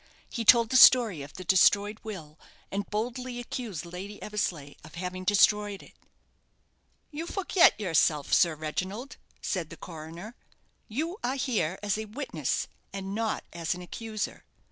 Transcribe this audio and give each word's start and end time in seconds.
He 0.31 0.43
told 0.43 0.71
the 0.71 0.77
story 0.77 1.21
of 1.21 1.33
the 1.35 1.43
destroyed 1.43 1.99
will, 2.01 2.39
and 2.71 2.89
boldly 2.89 3.39
accused 3.39 3.85
Lady 3.85 4.19
Eversleigh 4.19 4.73
of 4.83 4.95
having 4.95 5.23
destroyed 5.25 5.83
it. 5.83 5.93
"You 7.11 7.27
forget 7.27 7.79
yourself, 7.79 8.33
Sir 8.33 8.55
Reginald," 8.55 9.17
said 9.43 9.69
the 9.69 9.77
coroner; 9.77 10.35
"you 10.87 11.19
are 11.23 11.35
here 11.35 11.77
as 11.83 11.99
a 11.99 12.05
witness, 12.05 12.67
and 12.91 13.13
not 13.13 13.43
as 13.53 13.75
an 13.75 13.83
accuser." 13.83 14.43